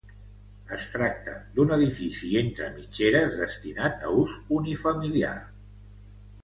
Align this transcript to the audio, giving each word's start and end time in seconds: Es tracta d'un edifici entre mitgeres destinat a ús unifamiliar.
Es 0.77 0.85
tracta 0.93 1.33
d'un 1.59 1.75
edifici 1.75 2.31
entre 2.41 2.71
mitgeres 2.79 3.39
destinat 3.45 4.09
a 4.09 4.17
ús 4.25 4.35
unifamiliar. 4.61 5.37